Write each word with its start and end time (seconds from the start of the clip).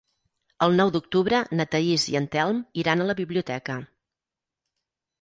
El 0.67 0.73
nou 0.79 0.91
d'octubre 0.95 1.43
na 1.59 1.67
Thaís 1.75 2.07
i 2.15 2.19
en 2.23 2.31
Telm 2.39 2.65
iran 2.85 3.07
a 3.07 3.09
la 3.13 3.19
biblioteca. 3.23 3.81